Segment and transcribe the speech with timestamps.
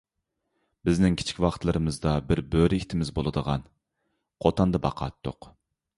[0.87, 3.67] بىزنىڭ كىچىك ۋاقىتلىرىمىزدا بىر بۆرە ئىتىمىز بولىدىغان،
[4.47, 5.53] قوتاندا باقاتتۇق.